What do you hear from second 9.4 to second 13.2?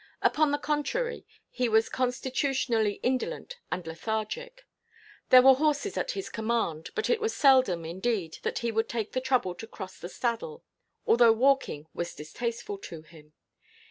to cross the saddle, although walking was distasteful to